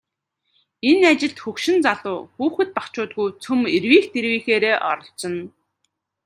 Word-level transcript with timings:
Энэ 0.89 1.05
ажилд 1.11 1.37
хөгшин 1.43 1.77
залуу, 1.85 2.19
хүүхэд 2.37 2.69
багачуудгүй 2.77 3.27
цөм 3.43 3.59
эрвийх 3.75 4.05
дэрвийхээрээ 4.13 4.75
оролцоно. 4.89 5.43